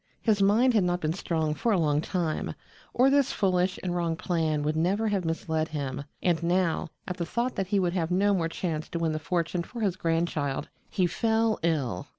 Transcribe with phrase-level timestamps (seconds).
[0.19, 2.55] His mind had not been strong for a long time,
[2.91, 7.23] or this foolish and wrong plan would never have misled him, and now, at the
[7.27, 10.69] thought that he would have no more chance to win the fortune for his grandchild,
[10.89, 12.07] he fell ill.